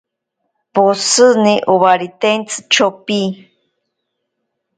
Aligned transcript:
Poshini 0.73 1.53
owaritentsi 1.73 2.57
chopi. 2.73 3.19